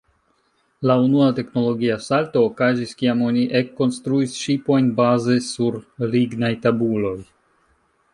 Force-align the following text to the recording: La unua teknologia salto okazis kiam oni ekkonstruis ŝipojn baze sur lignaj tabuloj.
La 0.89 0.93
unua 1.01 1.25
teknologia 1.39 1.97
salto 2.05 2.41
okazis 2.45 2.93
kiam 3.01 3.21
oni 3.25 3.43
ekkonstruis 3.59 4.33
ŝipojn 4.45 4.89
baze 5.01 5.37
sur 5.49 5.79
lignaj 6.15 6.51
tabuloj. 6.65 7.15